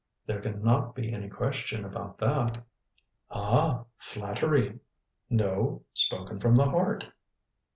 "There 0.25 0.41
can 0.41 0.63
not 0.63 0.95
be 0.95 1.13
any 1.13 1.29
question 1.29 1.85
about 1.85 2.17
that." 2.17 2.63
"Ah 3.29 3.83
flattery" 3.99 4.79
"No 5.45 5.83
spoken 5.93 6.39
from 6.39 6.55
the 6.55 6.65
heart." 6.71 7.05